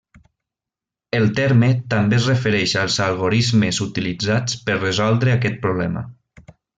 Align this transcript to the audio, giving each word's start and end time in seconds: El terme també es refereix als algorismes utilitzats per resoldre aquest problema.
El 1.17 1.27
terme 1.39 1.67
també 1.93 2.17
es 2.21 2.25
refereix 2.31 2.73
als 2.85 2.97
algorismes 3.09 3.81
utilitzats 3.89 4.57
per 4.71 4.79
resoldre 4.81 5.35
aquest 5.39 5.61
problema. 5.67 6.03